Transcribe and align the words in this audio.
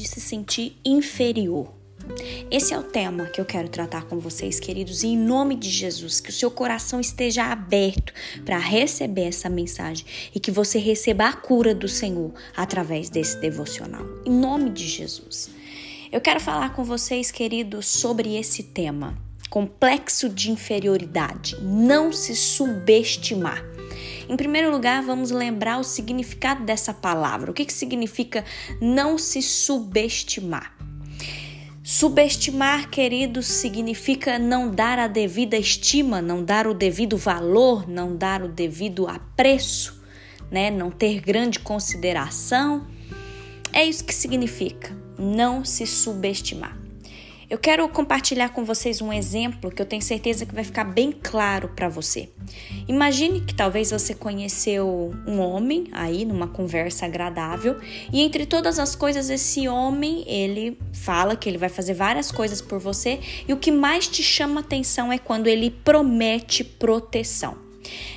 de 0.00 0.08
se 0.08 0.20
sentir 0.20 0.78
inferior. 0.82 1.74
Esse 2.50 2.72
é 2.72 2.78
o 2.78 2.82
tema 2.82 3.26
que 3.26 3.38
eu 3.38 3.44
quero 3.44 3.68
tratar 3.68 4.04
com 4.04 4.18
vocês, 4.18 4.58
queridos, 4.58 5.02
e 5.02 5.08
em 5.08 5.16
nome 5.16 5.54
de 5.54 5.68
Jesus, 5.68 6.20
que 6.20 6.30
o 6.30 6.32
seu 6.32 6.50
coração 6.50 6.98
esteja 6.98 7.44
aberto 7.44 8.12
para 8.44 8.58
receber 8.58 9.24
essa 9.24 9.50
mensagem 9.50 10.06
e 10.34 10.40
que 10.40 10.50
você 10.50 10.78
receba 10.78 11.28
a 11.28 11.32
cura 11.34 11.74
do 11.74 11.86
Senhor 11.86 12.32
através 12.56 13.10
desse 13.10 13.38
devocional. 13.40 14.04
Em 14.24 14.32
nome 14.32 14.70
de 14.70 14.88
Jesus. 14.88 15.50
Eu 16.10 16.20
quero 16.20 16.40
falar 16.40 16.72
com 16.72 16.82
vocês, 16.82 17.30
queridos, 17.30 17.86
sobre 17.86 18.36
esse 18.36 18.62
tema, 18.62 19.16
complexo 19.50 20.30
de 20.30 20.50
inferioridade, 20.50 21.56
não 21.60 22.10
se 22.10 22.34
subestimar. 22.34 23.62
Em 24.30 24.36
primeiro 24.36 24.70
lugar, 24.70 25.02
vamos 25.02 25.32
lembrar 25.32 25.78
o 25.78 25.82
significado 25.82 26.62
dessa 26.62 26.94
palavra. 26.94 27.50
O 27.50 27.52
que, 27.52 27.64
que 27.64 27.72
significa 27.72 28.44
não 28.80 29.18
se 29.18 29.42
subestimar? 29.42 30.72
Subestimar, 31.82 32.88
queridos, 32.90 33.48
significa 33.48 34.38
não 34.38 34.70
dar 34.70 35.00
a 35.00 35.08
devida 35.08 35.56
estima, 35.56 36.22
não 36.22 36.44
dar 36.44 36.68
o 36.68 36.74
devido 36.74 37.16
valor, 37.16 37.88
não 37.88 38.14
dar 38.14 38.44
o 38.44 38.48
devido 38.48 39.08
apreço, 39.08 40.00
né? 40.48 40.70
Não 40.70 40.92
ter 40.92 41.20
grande 41.20 41.58
consideração. 41.58 42.86
É 43.72 43.84
isso 43.84 44.04
que 44.04 44.14
significa 44.14 44.96
não 45.18 45.64
se 45.64 45.84
subestimar. 45.88 46.79
Eu 47.50 47.58
quero 47.58 47.88
compartilhar 47.88 48.50
com 48.50 48.64
vocês 48.64 49.02
um 49.02 49.12
exemplo 49.12 49.72
que 49.72 49.82
eu 49.82 49.86
tenho 49.86 50.00
certeza 50.00 50.46
que 50.46 50.54
vai 50.54 50.62
ficar 50.62 50.84
bem 50.84 51.10
claro 51.10 51.68
para 51.74 51.88
você. 51.88 52.28
Imagine 52.86 53.40
que 53.40 53.52
talvez 53.52 53.90
você 53.90 54.14
conheceu 54.14 55.10
um 55.26 55.40
homem 55.40 55.88
aí 55.90 56.24
numa 56.24 56.46
conversa 56.46 57.06
agradável 57.06 57.76
e 58.12 58.20
entre 58.20 58.46
todas 58.46 58.78
as 58.78 58.94
coisas 58.94 59.28
esse 59.28 59.66
homem, 59.66 60.22
ele 60.28 60.78
fala 60.92 61.34
que 61.34 61.48
ele 61.48 61.58
vai 61.58 61.68
fazer 61.68 61.92
várias 61.92 62.30
coisas 62.30 62.62
por 62.62 62.78
você 62.78 63.18
e 63.48 63.52
o 63.52 63.56
que 63.56 63.72
mais 63.72 64.06
te 64.06 64.22
chama 64.22 64.60
atenção 64.60 65.12
é 65.12 65.18
quando 65.18 65.48
ele 65.48 65.70
promete 65.70 66.62
proteção. 66.62 67.58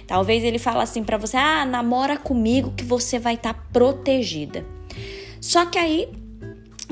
Talvez 0.06 0.44
ele 0.44 0.60
fala 0.60 0.84
assim 0.84 1.04
para 1.04 1.18
você: 1.18 1.38
"Ah, 1.38 1.66
namora 1.66 2.18
comigo 2.18 2.74
que 2.78 2.84
você 2.84 3.18
vai 3.18 3.34
estar 3.34 3.56
tá 3.56 3.64
protegida". 3.74 4.64
Só 5.42 5.66
que 5.66 5.80
aí 5.80 6.08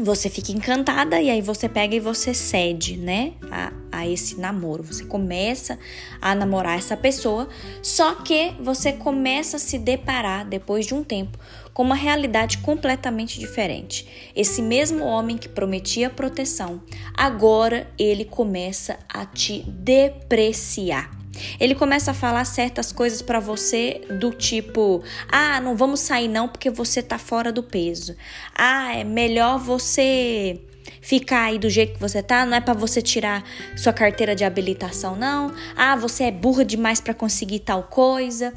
você 0.01 0.29
fica 0.29 0.51
encantada 0.51 1.21
e 1.21 1.29
aí 1.29 1.41
você 1.41 1.69
pega 1.69 1.95
e 1.95 1.99
você 1.99 2.33
cede, 2.33 2.97
né, 2.97 3.33
a, 3.51 3.71
a, 3.91 4.07
esse 4.07 4.39
namoro. 4.39 4.83
Você 4.83 5.05
começa 5.05 5.77
a 6.21 6.33
namorar 6.33 6.77
essa 6.77 6.97
pessoa, 6.97 7.47
só 7.81 8.15
que 8.15 8.53
você 8.59 8.93
começa 8.93 9.57
a 9.57 9.59
se 9.59 9.77
deparar 9.77 10.47
depois 10.47 10.85
de 10.85 10.93
um 10.93 11.03
tempo 11.03 11.37
com 11.73 11.83
uma 11.83 11.95
realidade 11.95 12.57
completamente 12.59 13.39
diferente. 13.39 14.31
Esse 14.35 14.61
mesmo 14.61 15.05
homem 15.05 15.37
que 15.37 15.47
prometia 15.47 16.09
proteção, 16.09 16.81
agora 17.15 17.87
ele 17.97 18.25
começa 18.25 18.99
a 19.07 19.25
te 19.25 19.63
depreciar. 19.63 21.20
Ele 21.59 21.75
começa 21.75 22.11
a 22.11 22.13
falar 22.13 22.45
certas 22.45 22.91
coisas 22.91 23.21
para 23.21 23.39
você 23.39 24.01
do 24.19 24.31
tipo: 24.31 25.03
"Ah, 25.31 25.59
não 25.61 25.75
vamos 25.75 25.99
sair 25.99 26.27
não 26.27 26.47
porque 26.47 26.69
você 26.69 27.01
tá 27.01 27.17
fora 27.17 27.51
do 27.51 27.63
peso. 27.63 28.15
Ah, 28.55 28.95
é 28.95 29.03
melhor 29.03 29.59
você 29.59 30.59
ficar 31.01 31.45
aí 31.45 31.57
do 31.57 31.69
jeito 31.69 31.93
que 31.93 31.99
você 31.99 32.21
tá, 32.21 32.45
não 32.45 32.57
é 32.57 32.61
para 32.61 32.73
você 32.73 33.01
tirar 33.01 33.43
sua 33.75 33.93
carteira 33.93 34.35
de 34.35 34.43
habilitação 34.43 35.15
não. 35.15 35.53
Ah, 35.75 35.95
você 35.95 36.25
é 36.25 36.31
burra 36.31 36.65
demais 36.65 36.99
para 36.99 37.13
conseguir 37.13 37.59
tal 37.59 37.83
coisa." 37.83 38.53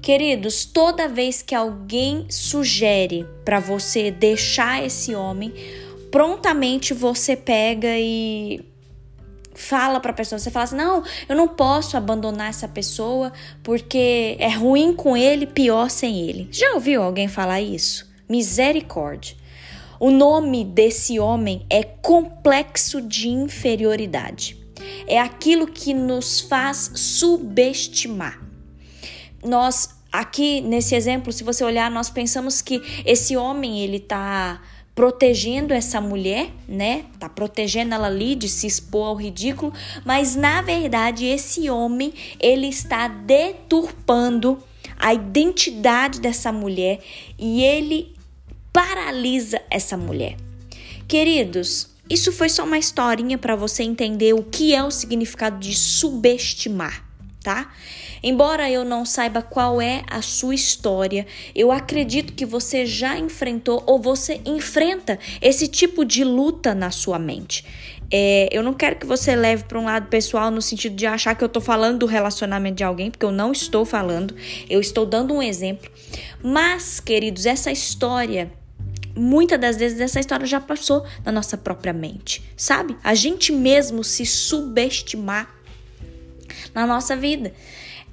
Queridos, 0.00 0.64
toda 0.64 1.08
vez 1.08 1.42
que 1.42 1.54
alguém 1.54 2.24
sugere 2.30 3.26
para 3.44 3.58
você 3.58 4.12
deixar 4.12 4.82
esse 4.82 5.14
homem, 5.14 5.52
prontamente 6.10 6.94
você 6.94 7.36
pega 7.36 7.98
e 7.98 8.64
fala 9.58 10.00
para 10.00 10.12
a 10.12 10.14
pessoa, 10.14 10.38
você 10.38 10.50
fala 10.50 10.64
assim: 10.64 10.76
"Não, 10.76 11.02
eu 11.28 11.36
não 11.36 11.48
posso 11.48 11.96
abandonar 11.96 12.48
essa 12.48 12.68
pessoa 12.68 13.32
porque 13.62 14.36
é 14.38 14.48
ruim 14.48 14.94
com 14.94 15.16
ele, 15.16 15.46
pior 15.46 15.90
sem 15.90 16.28
ele". 16.28 16.48
Já 16.50 16.74
ouviu 16.74 17.02
alguém 17.02 17.28
falar 17.28 17.60
isso? 17.60 18.08
Misericórdia. 18.28 19.36
O 20.00 20.10
nome 20.10 20.64
desse 20.64 21.18
homem 21.18 21.66
é 21.68 21.82
complexo 21.82 23.02
de 23.02 23.28
inferioridade. 23.28 24.56
É 25.06 25.18
aquilo 25.18 25.66
que 25.66 25.92
nos 25.92 26.40
faz 26.40 26.92
subestimar. 26.94 28.40
Nós 29.44 29.98
aqui 30.12 30.60
nesse 30.60 30.94
exemplo, 30.94 31.32
se 31.32 31.44
você 31.44 31.64
olhar, 31.64 31.90
nós 31.90 32.10
pensamos 32.10 32.62
que 32.62 32.80
esse 33.04 33.36
homem 33.36 33.80
ele 33.80 34.00
tá 34.00 34.60
protegendo 34.98 35.72
essa 35.72 36.00
mulher, 36.00 36.50
né? 36.66 37.04
Tá 37.20 37.28
protegendo 37.28 37.94
ela 37.94 38.08
ali 38.08 38.34
de 38.34 38.48
se 38.48 38.66
expor 38.66 39.06
ao 39.06 39.14
ridículo, 39.14 39.72
mas 40.04 40.34
na 40.34 40.60
verdade 40.60 41.24
esse 41.24 41.70
homem, 41.70 42.12
ele 42.40 42.66
está 42.66 43.06
deturpando 43.06 44.58
a 44.98 45.14
identidade 45.14 46.20
dessa 46.20 46.50
mulher 46.50 46.98
e 47.38 47.62
ele 47.62 48.12
paralisa 48.72 49.62
essa 49.70 49.96
mulher. 49.96 50.36
Queridos, 51.06 51.90
isso 52.10 52.32
foi 52.32 52.48
só 52.48 52.64
uma 52.64 52.76
historinha 52.76 53.38
para 53.38 53.54
você 53.54 53.84
entender 53.84 54.32
o 54.32 54.42
que 54.42 54.74
é 54.74 54.82
o 54.82 54.90
significado 54.90 55.60
de 55.60 55.76
subestimar 55.76 57.07
tá? 57.48 57.72
Embora 58.22 58.70
eu 58.70 58.84
não 58.84 59.06
saiba 59.06 59.40
qual 59.40 59.80
é 59.80 60.02
a 60.06 60.20
sua 60.20 60.54
história, 60.54 61.26
eu 61.54 61.72
acredito 61.72 62.34
que 62.34 62.44
você 62.44 62.84
já 62.84 63.18
enfrentou 63.18 63.82
ou 63.86 63.98
você 63.98 64.42
enfrenta 64.44 65.18
esse 65.40 65.66
tipo 65.66 66.04
de 66.04 66.24
luta 66.24 66.74
na 66.74 66.90
sua 66.90 67.18
mente. 67.18 67.64
É, 68.10 68.50
eu 68.52 68.62
não 68.62 68.74
quero 68.74 68.96
que 68.96 69.06
você 69.06 69.34
leve 69.34 69.64
para 69.64 69.78
um 69.78 69.86
lado 69.86 70.08
pessoal 70.08 70.50
no 70.50 70.60
sentido 70.60 70.94
de 70.94 71.06
achar 71.06 71.34
que 71.34 71.42
eu 71.42 71.46
estou 71.46 71.62
falando 71.62 72.00
do 72.00 72.06
relacionamento 72.06 72.76
de 72.76 72.84
alguém, 72.84 73.10
porque 73.10 73.24
eu 73.24 73.32
não 73.32 73.50
estou 73.50 73.86
falando, 73.86 74.36
eu 74.68 74.78
estou 74.78 75.06
dando 75.06 75.32
um 75.32 75.42
exemplo. 75.42 75.90
Mas, 76.42 77.00
queridos, 77.00 77.46
essa 77.46 77.72
história 77.72 78.52
muitas 79.16 79.58
das 79.58 79.76
vezes 79.76 80.00
essa 80.00 80.20
história 80.20 80.46
já 80.46 80.60
passou 80.60 81.04
na 81.24 81.32
nossa 81.32 81.56
própria 81.56 81.92
mente, 81.92 82.42
sabe? 82.56 82.96
A 83.02 83.14
gente 83.14 83.50
mesmo 83.50 84.04
se 84.04 84.24
subestimar 84.24 85.57
na 86.74 86.86
nossa 86.86 87.16
vida. 87.16 87.52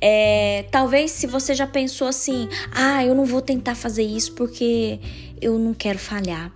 É, 0.01 0.65
talvez 0.71 1.11
se 1.11 1.25
você 1.25 1.53
já 1.53 1.65
pensou 1.65 2.07
assim, 2.07 2.49
ah, 2.71 3.03
eu 3.03 3.15
não 3.15 3.25
vou 3.25 3.41
tentar 3.41 3.75
fazer 3.75 4.03
isso 4.03 4.33
porque 4.33 4.99
eu 5.41 5.57
não 5.57 5.73
quero 5.73 5.97
falhar. 5.99 6.51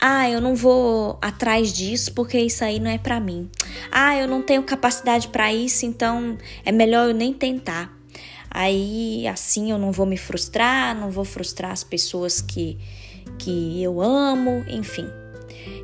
Ah, 0.00 0.28
eu 0.28 0.40
não 0.40 0.54
vou 0.54 1.18
atrás 1.22 1.72
disso 1.72 2.12
porque 2.12 2.38
isso 2.38 2.62
aí 2.62 2.78
não 2.78 2.90
é 2.90 2.98
para 2.98 3.18
mim. 3.18 3.50
Ah, 3.90 4.16
eu 4.16 4.28
não 4.28 4.42
tenho 4.42 4.62
capacidade 4.62 5.28
para 5.28 5.52
isso, 5.52 5.86
então 5.86 6.36
é 6.64 6.70
melhor 6.70 7.08
eu 7.08 7.14
nem 7.14 7.32
tentar. 7.32 7.94
Aí 8.50 9.26
assim 9.26 9.70
eu 9.70 9.78
não 9.78 9.92
vou 9.92 10.06
me 10.06 10.16
frustrar, 10.16 10.94
não 10.98 11.10
vou 11.10 11.24
frustrar 11.24 11.72
as 11.72 11.82
pessoas 11.82 12.40
que 12.40 12.78
que 13.38 13.82
eu 13.82 14.00
amo, 14.00 14.64
enfim. 14.68 15.06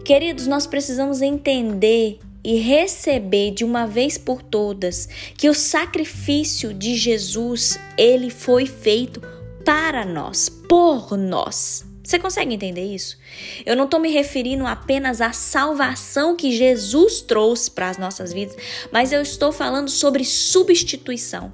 Queridos, 0.04 0.46
nós 0.46 0.66
precisamos 0.66 1.20
entender 1.20 2.18
e 2.44 2.56
receber 2.58 3.52
de 3.52 3.64
uma 3.64 3.86
vez 3.86 4.18
por 4.18 4.42
todas 4.42 5.08
que 5.36 5.48
o 5.48 5.54
sacrifício 5.54 6.74
de 6.74 6.96
Jesus, 6.96 7.78
ele 7.96 8.30
foi 8.30 8.66
feito 8.66 9.22
para 9.64 10.04
nós, 10.04 10.48
por 10.48 11.16
nós. 11.16 11.84
Você 12.02 12.18
consegue 12.18 12.52
entender 12.52 12.84
isso? 12.84 13.16
Eu 13.64 13.76
não 13.76 13.84
estou 13.84 14.00
me 14.00 14.10
referindo 14.10 14.66
apenas 14.66 15.20
à 15.20 15.32
salvação 15.32 16.34
que 16.34 16.56
Jesus 16.56 17.20
trouxe 17.20 17.70
para 17.70 17.88
as 17.88 17.96
nossas 17.96 18.32
vidas, 18.32 18.56
mas 18.90 19.12
eu 19.12 19.22
estou 19.22 19.52
falando 19.52 19.88
sobre 19.88 20.24
substituição. 20.24 21.52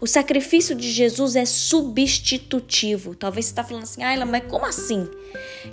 O 0.00 0.06
sacrifício 0.06 0.74
de 0.74 0.90
Jesus 0.90 1.36
é 1.36 1.44
substitutivo. 1.44 3.14
Talvez 3.14 3.46
você 3.46 3.52
está 3.52 3.64
falando 3.64 3.84
assim, 3.84 4.02
ah, 4.02 4.26
mas 4.26 4.44
como 4.48 4.66
assim? 4.66 5.08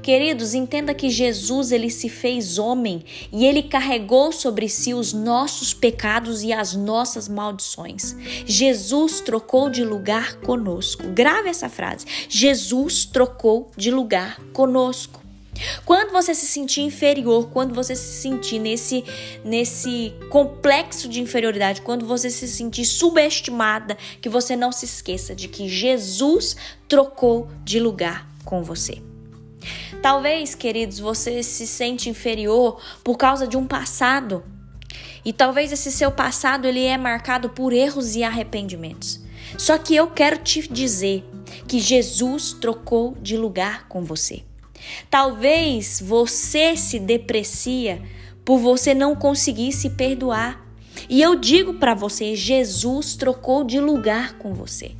Queridos, 0.01 0.53
entenda 0.53 0.93
que 0.93 1.09
Jesus 1.09 1.71
ele 1.71 1.89
se 1.89 2.09
fez 2.09 2.57
homem 2.57 3.03
e 3.31 3.45
ele 3.45 3.63
carregou 3.63 4.31
sobre 4.31 4.67
si 4.67 4.93
os 4.93 5.13
nossos 5.13 5.73
pecados 5.73 6.43
e 6.43 6.51
as 6.51 6.75
nossas 6.75 7.29
maldições. 7.29 8.15
Jesus 8.45 9.21
trocou 9.21 9.69
de 9.69 9.83
lugar 9.83 10.35
conosco. 10.37 11.07
Grave 11.09 11.49
essa 11.49 11.69
frase. 11.69 12.05
Jesus 12.27 13.05
trocou 13.05 13.71
de 13.77 13.91
lugar 13.91 14.39
conosco. 14.51 15.22
Quando 15.85 16.11
você 16.11 16.33
se 16.33 16.45
sentir 16.45 16.81
inferior, 16.81 17.49
quando 17.49 17.73
você 17.73 17.95
se 17.95 18.21
sentir 18.21 18.59
nesse, 18.59 19.03
nesse 19.43 20.13
complexo 20.29 21.07
de 21.07 21.21
inferioridade, 21.21 21.81
quando 21.81 22.05
você 22.05 22.29
se 22.29 22.47
sentir 22.47 22.85
subestimada, 22.85 23.97
que 24.21 24.29
você 24.29 24.55
não 24.55 24.71
se 24.71 24.85
esqueça 24.85 25.35
de 25.35 25.47
que 25.47 25.67
Jesus 25.67 26.55
trocou 26.87 27.49
de 27.63 27.79
lugar 27.79 28.27
com 28.43 28.63
você. 28.63 29.01
Talvez, 30.01 30.53
queridos, 30.55 30.99
você 30.99 31.41
se 31.41 31.65
sente 31.65 32.09
inferior 32.09 32.81
por 33.03 33.17
causa 33.17 33.47
de 33.47 33.55
um 33.55 33.65
passado. 33.65 34.43
E 35.23 35.31
talvez 35.31 35.71
esse 35.71 35.91
seu 35.91 36.11
passado 36.11 36.67
ele 36.67 36.83
é 36.83 36.97
marcado 36.97 37.49
por 37.49 37.71
erros 37.71 38.15
e 38.15 38.23
arrependimentos. 38.23 39.21
Só 39.57 39.77
que 39.77 39.95
eu 39.95 40.07
quero 40.07 40.39
te 40.39 40.67
dizer 40.67 41.23
que 41.67 41.79
Jesus 41.79 42.53
trocou 42.53 43.15
de 43.21 43.37
lugar 43.37 43.87
com 43.87 44.03
você. 44.03 44.43
Talvez 45.09 46.01
você 46.03 46.75
se 46.75 46.99
deprecia 46.99 48.01
por 48.43 48.59
você 48.59 48.93
não 48.93 49.15
conseguir 49.15 49.71
se 49.71 49.89
perdoar. 49.91 50.65
E 51.09 51.21
eu 51.21 51.35
digo 51.35 51.75
para 51.75 51.93
você, 51.93 52.35
Jesus 52.35 53.15
trocou 53.15 53.63
de 53.63 53.79
lugar 53.79 54.37
com 54.37 54.53
você. 54.53 54.91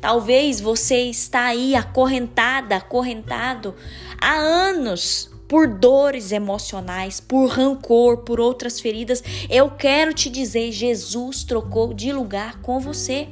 Talvez 0.00 0.60
você 0.60 1.02
está 1.02 1.46
aí 1.46 1.74
acorrentada, 1.74 2.76
acorrentado 2.76 3.74
há 4.20 4.34
anos 4.34 5.33
por 5.54 5.68
dores 5.68 6.32
emocionais, 6.32 7.20
por 7.20 7.46
rancor, 7.46 8.24
por 8.24 8.40
outras 8.40 8.80
feridas, 8.80 9.22
eu 9.48 9.70
quero 9.70 10.12
te 10.12 10.28
dizer: 10.28 10.72
Jesus 10.72 11.44
trocou 11.44 11.94
de 11.94 12.12
lugar 12.12 12.60
com 12.60 12.80
você. 12.80 13.28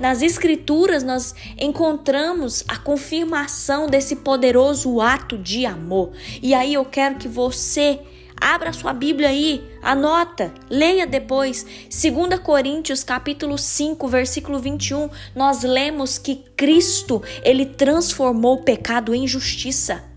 Nas 0.00 0.22
Escrituras, 0.22 1.02
nós 1.02 1.34
encontramos 1.60 2.64
a 2.66 2.78
confirmação 2.78 3.88
desse 3.88 4.16
poderoso 4.16 5.02
ato 5.02 5.36
de 5.36 5.66
amor. 5.66 6.12
E 6.42 6.54
aí 6.54 6.72
eu 6.72 6.84
quero 6.86 7.16
que 7.16 7.28
você 7.28 8.00
Abra 8.38 8.72
sua 8.72 8.92
Bíblia 8.92 9.28
aí, 9.28 9.62
anota, 9.82 10.52
leia 10.70 11.06
depois. 11.06 11.64
2 11.90 12.38
Coríntios 12.40 13.02
capítulo 13.04 13.58
5, 13.58 14.08
versículo 14.08 14.58
21, 14.58 15.08
nós 15.34 15.62
lemos 15.62 16.18
que 16.18 16.36
Cristo, 16.54 17.22
ele 17.42 17.64
transformou 17.64 18.56
o 18.56 18.62
pecado 18.62 19.14
em 19.14 19.26
justiça. 19.26 20.15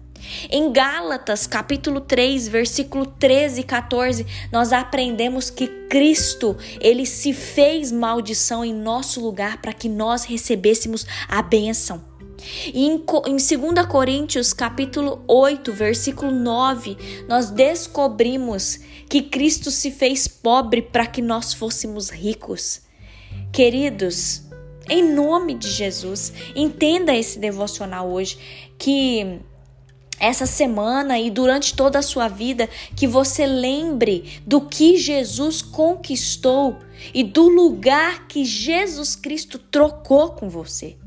Em 0.50 0.72
Gálatas, 0.72 1.48
capítulo 1.48 2.02
3, 2.02 2.48
versículo 2.48 3.06
13 3.06 3.62
e 3.62 3.64
14, 3.64 4.26
nós 4.52 4.74
aprendemos 4.74 5.50
que 5.50 5.68
Cristo, 5.90 6.56
ele 6.80 7.06
se 7.06 7.34
fez 7.34 7.92
maldição 7.92 8.64
em 8.64 8.74
nosso 8.74 9.22
lugar 9.22 9.62
para 9.62 9.74
que 9.74 9.90
nós 9.90 10.24
recebêssemos 10.24 11.06
a 11.28 11.42
bênção. 11.42 12.04
E 12.74 12.86
em, 12.86 13.04
em 13.28 13.36
2 13.36 13.86
Coríntios, 13.88 14.54
capítulo 14.54 15.24
8, 15.28 15.74
versículo 15.74 16.32
9, 16.32 16.98
nós 17.28 17.50
descobrimos 17.50 18.80
que 19.10 19.22
Cristo 19.22 19.72
se 19.72 19.92
fez 19.92 20.28
pobre 20.28 20.82
para 20.82 21.06
que 21.06 21.22
nós 21.22 21.54
fôssemos 21.54 22.10
ricos. 22.10 22.82
Queridos, 23.52 24.44
em 24.90 25.14
nome 25.14 25.56
de 25.56 25.70
Jesus, 25.70 26.34
entenda 26.56 27.16
esse 27.16 27.40
devocional 27.40 28.10
hoje 28.10 28.38
que 28.78 29.40
essa 30.20 30.46
semana 30.46 31.18
e 31.20 31.30
durante 31.30 31.74
toda 31.74 32.00
a 32.00 32.04
sua 32.04 32.28
vida 32.28 32.70
que 32.96 33.08
você 33.08 33.46
lembre 33.46 34.42
do 34.46 34.62
que 34.62 34.98
Jesus 34.98 35.62
conquistou 35.62 36.78
e 37.14 37.24
do 37.24 37.48
lugar 37.48 38.28
que 38.28 38.44
Jesus 38.44 39.16
Cristo 39.16 39.58
trocou 39.58 40.32
com 40.32 40.50
você. 40.50 40.98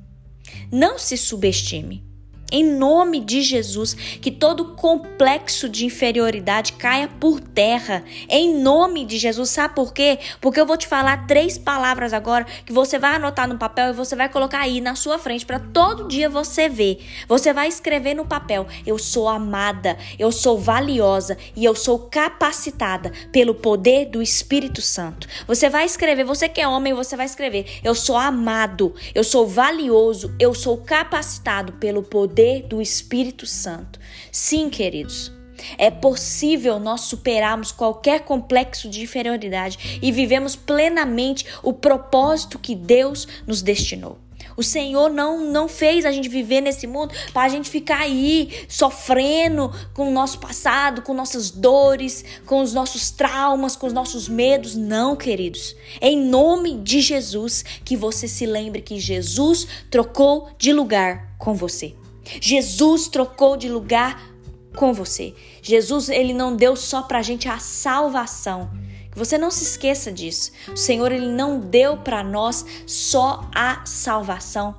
Não 0.70 0.98
se 0.98 1.16
subestime. 1.16 2.11
Em 2.52 2.62
nome 2.62 3.18
de 3.18 3.40
Jesus, 3.40 3.94
que 3.94 4.30
todo 4.30 4.74
complexo 4.74 5.70
de 5.70 5.86
inferioridade 5.86 6.74
caia 6.74 7.08
por 7.08 7.40
terra. 7.40 8.04
Em 8.28 8.54
nome 8.54 9.06
de 9.06 9.16
Jesus. 9.16 9.48
Sabe 9.48 9.74
por 9.74 9.94
quê? 9.94 10.18
Porque 10.38 10.60
eu 10.60 10.66
vou 10.66 10.76
te 10.76 10.86
falar 10.86 11.26
três 11.26 11.56
palavras 11.56 12.12
agora 12.12 12.44
que 12.66 12.72
você 12.72 12.98
vai 12.98 13.14
anotar 13.14 13.48
no 13.48 13.56
papel 13.56 13.88
e 13.88 13.92
você 13.94 14.14
vai 14.14 14.28
colocar 14.28 14.60
aí 14.60 14.82
na 14.82 14.94
sua 14.94 15.18
frente 15.18 15.46
para 15.46 15.58
todo 15.58 16.06
dia 16.06 16.28
você 16.28 16.68
ver. 16.68 17.02
Você 17.26 17.54
vai 17.54 17.68
escrever 17.68 18.12
no 18.12 18.26
papel: 18.26 18.66
Eu 18.86 18.98
sou 18.98 19.30
amada, 19.30 19.96
eu 20.18 20.30
sou 20.30 20.58
valiosa 20.58 21.38
e 21.56 21.64
eu 21.64 21.74
sou 21.74 22.00
capacitada 22.00 23.12
pelo 23.32 23.54
poder 23.54 24.10
do 24.10 24.20
Espírito 24.20 24.82
Santo. 24.82 25.26
Você 25.46 25.70
vai 25.70 25.86
escrever, 25.86 26.24
você 26.24 26.50
que 26.50 26.60
é 26.60 26.68
homem, 26.68 26.92
você 26.92 27.16
vai 27.16 27.24
escrever: 27.24 27.80
Eu 27.82 27.94
sou 27.94 28.18
amado, 28.18 28.94
eu 29.14 29.24
sou 29.24 29.46
valioso, 29.46 30.34
eu 30.38 30.52
sou 30.52 30.76
capacitado 30.76 31.72
pelo 31.74 32.02
poder 32.02 32.41
poder 32.42 32.62
do 32.62 32.82
Espírito 32.82 33.46
Santo. 33.46 34.00
Sim, 34.30 34.68
queridos. 34.68 35.30
É 35.78 35.90
possível 35.92 36.80
nós 36.80 37.02
superarmos 37.02 37.70
qualquer 37.70 38.22
complexo 38.22 38.88
de 38.88 39.00
inferioridade 39.00 40.00
e 40.02 40.10
vivemos 40.10 40.56
plenamente 40.56 41.46
o 41.62 41.72
propósito 41.72 42.58
que 42.58 42.74
Deus 42.74 43.28
nos 43.46 43.62
destinou. 43.62 44.18
O 44.56 44.62
Senhor 44.62 45.08
não, 45.08 45.50
não 45.52 45.68
fez 45.68 46.04
a 46.04 46.10
gente 46.10 46.28
viver 46.28 46.60
nesse 46.60 46.86
mundo 46.86 47.14
para 47.32 47.44
a 47.44 47.48
gente 47.48 47.70
ficar 47.70 48.00
aí 48.00 48.66
sofrendo 48.68 49.72
com 49.94 50.08
o 50.08 50.12
nosso 50.12 50.40
passado, 50.40 51.00
com 51.02 51.14
nossas 51.14 51.50
dores, 51.50 52.24
com 52.44 52.60
os 52.60 52.74
nossos 52.74 53.10
traumas, 53.12 53.76
com 53.76 53.86
os 53.86 53.92
nossos 53.92 54.28
medos. 54.28 54.74
Não, 54.74 55.14
queridos. 55.14 55.76
Em 56.00 56.18
nome 56.18 56.76
de 56.80 57.00
Jesus, 57.00 57.64
que 57.84 57.96
você 57.96 58.26
se 58.26 58.44
lembre 58.44 58.82
que 58.82 58.98
Jesus 58.98 59.66
trocou 59.88 60.50
de 60.58 60.72
lugar 60.72 61.36
com 61.38 61.54
você. 61.54 61.94
Jesus 62.40 63.08
trocou 63.08 63.56
de 63.56 63.68
lugar 63.68 64.32
com 64.74 64.92
você. 64.92 65.34
Jesus, 65.60 66.08
ele 66.08 66.32
não 66.32 66.56
deu 66.56 66.76
só 66.76 67.02
pra 67.02 67.22
gente 67.22 67.48
a 67.48 67.58
salvação. 67.58 68.70
Que 69.10 69.18
você 69.18 69.36
não 69.36 69.50
se 69.50 69.64
esqueça 69.64 70.10
disso. 70.10 70.52
O 70.72 70.76
Senhor, 70.76 71.12
ele 71.12 71.28
não 71.28 71.60
deu 71.60 71.98
para 71.98 72.24
nós 72.24 72.64
só 72.86 73.48
a 73.54 73.84
salvação. 73.84 74.74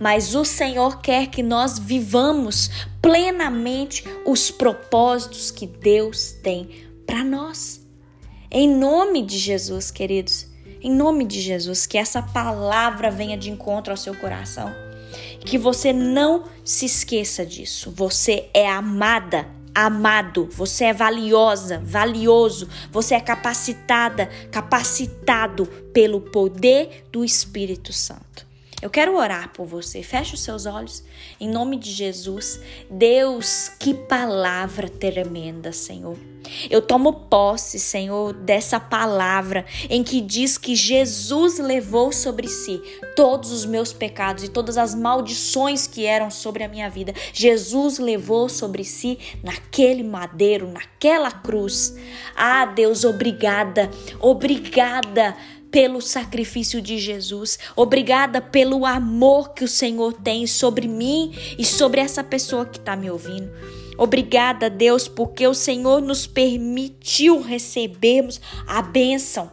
Mas 0.00 0.34
o 0.34 0.44
Senhor 0.44 1.00
quer 1.00 1.26
que 1.26 1.42
nós 1.42 1.78
vivamos 1.78 2.70
plenamente 3.02 4.04
os 4.24 4.50
propósitos 4.50 5.50
que 5.50 5.66
Deus 5.66 6.32
tem 6.42 6.86
para 7.04 7.24
nós. 7.24 7.84
Em 8.50 8.68
nome 8.68 9.20
de 9.22 9.36
Jesus, 9.36 9.90
queridos, 9.90 10.46
em 10.80 10.90
nome 10.90 11.24
de 11.24 11.40
Jesus, 11.40 11.86
que 11.86 11.98
essa 11.98 12.22
palavra 12.22 13.10
venha 13.10 13.36
de 13.36 13.50
encontro 13.50 13.92
ao 13.92 13.96
seu 13.96 14.14
coração 14.14 14.72
que 15.44 15.58
você 15.58 15.92
não 15.92 16.44
se 16.64 16.86
esqueça 16.86 17.44
disso. 17.44 17.92
Você 17.94 18.48
é 18.54 18.68
amada, 18.68 19.46
amado, 19.74 20.48
você 20.50 20.84
é 20.84 20.92
valiosa, 20.92 21.80
valioso, 21.84 22.68
você 22.90 23.14
é 23.14 23.20
capacitada, 23.20 24.28
capacitado 24.50 25.66
pelo 25.92 26.20
poder 26.20 27.06
do 27.12 27.24
Espírito 27.24 27.92
Santo. 27.92 28.46
Eu 28.84 28.90
quero 28.90 29.16
orar 29.16 29.50
por 29.54 29.64
você. 29.64 30.02
Feche 30.02 30.34
os 30.34 30.42
seus 30.42 30.66
olhos. 30.66 31.02
Em 31.40 31.48
nome 31.48 31.78
de 31.78 31.90
Jesus. 31.90 32.60
Deus, 32.90 33.70
que 33.80 33.94
palavra 33.94 34.90
tremenda, 34.90 35.72
Senhor. 35.72 36.18
Eu 36.68 36.82
tomo 36.82 37.10
posse, 37.30 37.78
Senhor, 37.78 38.34
dessa 38.34 38.78
palavra 38.78 39.64
em 39.88 40.04
que 40.04 40.20
diz 40.20 40.58
que 40.58 40.76
Jesus 40.76 41.58
levou 41.58 42.12
sobre 42.12 42.46
si 42.46 42.78
todos 43.16 43.52
os 43.52 43.64
meus 43.64 43.94
pecados 43.94 44.44
e 44.44 44.48
todas 44.48 44.76
as 44.76 44.94
maldições 44.94 45.86
que 45.86 46.04
eram 46.04 46.30
sobre 46.30 46.62
a 46.62 46.68
minha 46.68 46.90
vida. 46.90 47.14
Jesus 47.32 47.98
levou 47.98 48.50
sobre 48.50 48.84
si 48.84 49.18
naquele 49.42 50.02
madeiro, 50.02 50.70
naquela 50.70 51.30
cruz. 51.30 51.96
Ah, 52.36 52.66
Deus, 52.66 53.02
obrigada, 53.02 53.90
obrigada 54.20 55.34
pelo 55.74 56.00
sacrifício 56.00 56.80
de 56.80 56.98
Jesus. 56.98 57.58
Obrigada 57.74 58.40
pelo 58.40 58.86
amor 58.86 59.54
que 59.54 59.64
o 59.64 59.68
Senhor 59.68 60.12
tem 60.12 60.46
sobre 60.46 60.86
mim 60.86 61.34
e 61.58 61.64
sobre 61.64 62.00
essa 62.00 62.22
pessoa 62.22 62.64
que 62.64 62.78
está 62.78 62.94
me 62.94 63.10
ouvindo. 63.10 63.50
Obrigada, 63.98 64.70
Deus, 64.70 65.08
porque 65.08 65.44
o 65.48 65.52
Senhor 65.52 66.00
nos 66.00 66.28
permitiu 66.28 67.40
recebermos 67.40 68.40
a 68.68 68.82
bênção, 68.82 69.50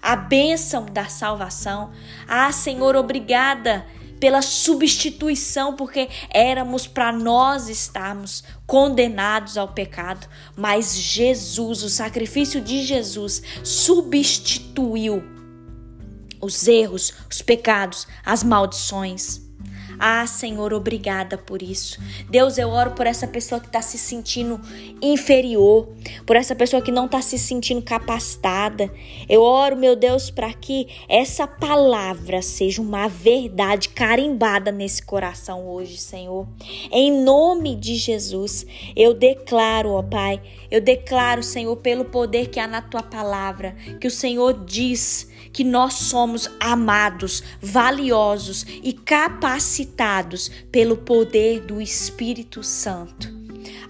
a 0.00 0.14
bênção 0.14 0.86
da 0.86 1.06
salvação. 1.06 1.90
Ah, 2.28 2.52
Senhor, 2.52 2.94
obrigada 2.94 3.84
pela 4.20 4.42
substituição, 4.42 5.74
porque 5.74 6.08
éramos 6.30 6.86
para 6.86 7.12
nós 7.12 7.68
estarmos 7.68 8.44
condenados 8.66 9.56
ao 9.56 9.68
pecado, 9.68 10.28
mas 10.56 10.96
Jesus, 10.96 11.82
o 11.82 11.88
sacrifício 11.88 12.60
de 12.60 12.82
Jesus, 12.82 13.42
substituiu 13.64 15.22
os 16.40 16.68
erros, 16.68 17.12
os 17.30 17.42
pecados, 17.42 18.06
as 18.24 18.42
maldições. 18.42 19.47
Ah, 19.98 20.26
Senhor, 20.26 20.72
obrigada 20.72 21.36
por 21.36 21.62
isso. 21.62 22.00
Deus, 22.28 22.58
eu 22.58 22.68
oro 22.68 22.92
por 22.92 23.06
essa 23.06 23.26
pessoa 23.26 23.60
que 23.60 23.66
está 23.66 23.82
se 23.82 23.98
sentindo 23.98 24.60
inferior, 25.02 25.88
por 26.24 26.36
essa 26.36 26.54
pessoa 26.54 26.80
que 26.82 26.92
não 26.92 27.06
está 27.06 27.20
se 27.20 27.38
sentindo 27.38 27.82
capacitada. 27.82 28.90
Eu 29.28 29.42
oro, 29.42 29.76
meu 29.76 29.96
Deus, 29.96 30.30
para 30.30 30.52
que 30.52 30.88
essa 31.08 31.46
palavra 31.46 32.42
seja 32.42 32.80
uma 32.80 33.08
verdade 33.08 33.88
carimbada 33.88 34.70
nesse 34.70 35.02
coração 35.02 35.66
hoje, 35.66 35.98
Senhor. 35.98 36.46
Em 36.90 37.10
nome 37.22 37.74
de 37.74 37.96
Jesus, 37.96 38.66
eu 38.94 39.12
declaro, 39.14 39.90
ó 39.90 40.02
Pai, 40.02 40.40
eu 40.70 40.80
declaro, 40.80 41.42
Senhor, 41.42 41.74
pelo 41.76 42.04
poder 42.04 42.48
que 42.48 42.60
há 42.60 42.66
na 42.66 42.82
tua 42.82 43.02
palavra, 43.02 43.74
que 44.00 44.06
o 44.06 44.10
Senhor 44.10 44.64
diz 44.64 45.28
que 45.52 45.64
nós 45.64 45.94
somos 45.94 46.48
amados, 46.60 47.42
valiosos 47.60 48.64
e 48.82 48.92
capacitados 48.92 50.50
pelo 50.70 50.96
poder 50.96 51.60
do 51.60 51.80
Espírito 51.80 52.62
Santo. 52.62 53.38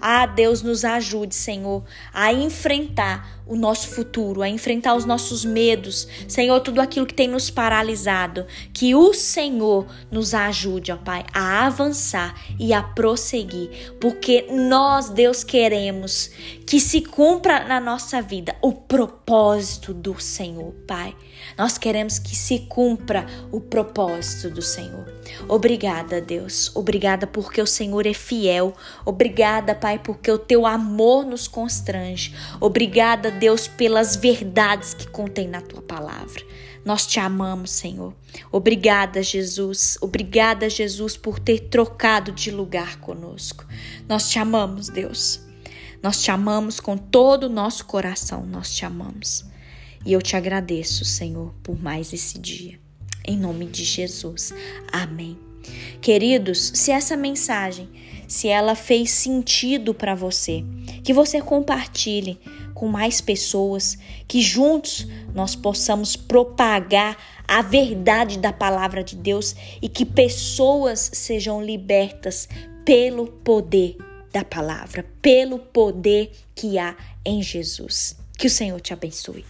Ah, 0.01 0.25
Deus 0.25 0.61
nos 0.61 0.85
ajude, 0.85 1.35
Senhor, 1.35 1.83
a 2.13 2.31
enfrentar 2.31 3.38
o 3.49 3.55
nosso 3.55 3.89
futuro, 3.89 4.43
a 4.43 4.47
enfrentar 4.47 4.95
os 4.95 5.05
nossos 5.05 5.43
medos, 5.43 6.07
Senhor, 6.27 6.59
tudo 6.59 6.79
aquilo 6.79 7.07
que 7.07 7.15
tem 7.15 7.27
nos 7.27 7.49
paralisado. 7.49 8.45
Que 8.71 8.93
o 8.93 9.11
Senhor 9.11 9.87
nos 10.11 10.35
ajude, 10.35 10.91
ó 10.91 10.97
Pai, 10.97 11.25
a 11.33 11.65
avançar 11.65 12.39
e 12.59 12.71
a 12.71 12.83
prosseguir, 12.83 13.95
porque 13.99 14.45
nós, 14.51 15.09
Deus, 15.09 15.43
queremos 15.43 16.29
que 16.67 16.79
se 16.79 17.01
cumpra 17.01 17.65
na 17.65 17.79
nossa 17.79 18.21
vida 18.21 18.55
o 18.61 18.71
propósito 18.71 19.93
do 19.95 20.21
Senhor, 20.21 20.71
Pai. 20.87 21.15
Nós 21.57 21.77
queremos 21.77 22.19
que 22.19 22.35
se 22.35 22.59
cumpra 22.69 23.25
o 23.51 23.59
propósito 23.59 24.53
do 24.53 24.61
Senhor. 24.61 25.11
Obrigada, 25.47 26.21
Deus. 26.21 26.71
Obrigada 26.75 27.25
porque 27.25 27.61
o 27.61 27.67
Senhor 27.67 28.05
é 28.05 28.13
fiel. 28.13 28.73
Obrigada, 29.05 29.73
Pai, 29.73 29.99
porque 29.99 30.31
o 30.31 30.37
teu 30.37 30.65
amor 30.65 31.25
nos 31.25 31.47
constrange. 31.47 32.35
Obrigada, 32.59 33.31
Deus, 33.39 33.67
pelas 33.67 34.15
verdades 34.15 34.93
que 34.93 35.07
contém 35.07 35.47
na 35.47 35.61
tua 35.61 35.81
palavra. 35.81 36.43
Nós 36.83 37.05
te 37.05 37.19
amamos, 37.19 37.71
Senhor. 37.71 38.13
Obrigada, 38.51 39.21
Jesus. 39.21 39.97
Obrigada, 40.01 40.69
Jesus, 40.69 41.17
por 41.17 41.39
ter 41.39 41.69
trocado 41.69 42.31
de 42.31 42.51
lugar 42.51 42.99
conosco. 42.99 43.65
Nós 44.07 44.29
te 44.29 44.39
amamos, 44.39 44.89
Deus. 44.89 45.41
Nós 46.01 46.21
te 46.21 46.31
amamos 46.31 46.79
com 46.79 46.97
todo 46.97 47.43
o 47.45 47.49
nosso 47.49 47.85
coração. 47.85 48.45
Nós 48.45 48.73
te 48.73 48.85
amamos. 48.85 49.45
E 50.05 50.13
eu 50.13 50.21
te 50.21 50.35
agradeço, 50.35 51.03
Senhor, 51.03 51.53
por 51.61 51.81
mais 51.81 52.13
esse 52.13 52.39
dia. 52.39 52.79
Em 53.25 53.37
nome 53.37 53.65
de 53.65 53.83
Jesus. 53.83 54.53
Amém. 54.91 55.37
Queridos, 56.01 56.71
se 56.73 56.91
essa 56.91 57.17
mensagem, 57.17 57.89
se 58.29 58.47
ela 58.47 58.75
fez 58.75 59.09
sentido 59.09 59.93
para 59.93 60.13
você, 60.13 60.63
que 61.03 61.11
você 61.11 61.41
compartilhe 61.41 62.39
com 62.75 62.87
mais 62.87 63.19
pessoas, 63.19 63.97
que 64.27 64.39
juntos 64.39 65.07
nós 65.33 65.55
possamos 65.55 66.15
propagar 66.15 67.17
a 67.47 67.63
verdade 67.63 68.37
da 68.37 68.53
palavra 68.53 69.03
de 69.03 69.15
Deus 69.15 69.55
e 69.81 69.89
que 69.89 70.05
pessoas 70.05 71.09
sejam 71.11 71.61
libertas 71.61 72.47
pelo 72.85 73.25
poder 73.27 73.97
da 74.31 74.45
palavra, 74.45 75.03
pelo 75.21 75.57
poder 75.57 76.31
que 76.53 76.77
há 76.77 76.95
em 77.25 77.41
Jesus. 77.41 78.15
Que 78.37 78.45
o 78.45 78.49
Senhor 78.49 78.79
te 78.79 78.93
abençoe. 78.93 79.43